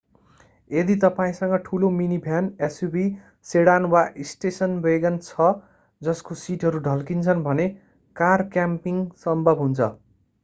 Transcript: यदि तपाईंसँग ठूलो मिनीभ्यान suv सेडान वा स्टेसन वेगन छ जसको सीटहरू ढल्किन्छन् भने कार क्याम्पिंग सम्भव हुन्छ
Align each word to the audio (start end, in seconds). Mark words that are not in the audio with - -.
यदि 0.71 0.93
तपाईंसँग 1.01 1.51
ठूलो 1.65 1.89
मिनीभ्यान 1.97 2.47
suv 2.69 2.95
सेडान 3.47 3.85
वा 3.91 4.01
स्टेसन 4.29 4.73
वेगन 4.85 5.19
छ 5.27 5.49
जसको 6.01 6.37
सीटहरू 6.41 6.81
ढल्किन्छन् 6.87 7.43
भने 7.45 7.67
कार 8.15 8.45
क्याम्पिंग 8.57 9.05
सम्भव 9.25 9.61
हुन्छ 9.61 9.91